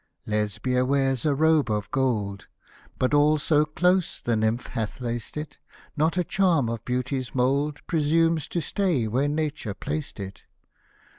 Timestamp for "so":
3.37-3.65